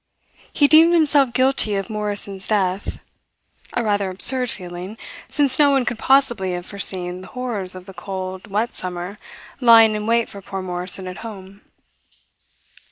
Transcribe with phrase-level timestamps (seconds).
[0.51, 2.97] He deemed himself guilty of Morrison's death.
[3.73, 7.93] A rather absurd feeling, since no one could possibly have foreseen the horrors of the
[7.93, 9.19] cold, wet summer
[9.59, 11.61] lying in wait for poor Morrison at home.